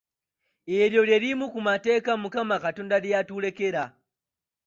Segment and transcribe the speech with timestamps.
[0.79, 3.83] Eryo lye limu ku mateeka Mukama Katonda lye yatulekera.